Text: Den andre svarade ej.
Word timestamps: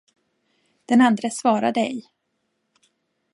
Den 0.85 1.01
andre 1.01 1.31
svarade 1.31 1.79
ej. 1.79 2.11